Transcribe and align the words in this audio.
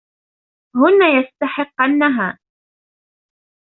هن 0.75 1.21
يستحقنها. 1.23 2.39